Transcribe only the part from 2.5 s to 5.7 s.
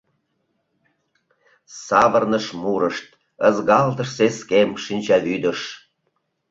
мурышт, ызгалтыш сескем-шинчавӱдыш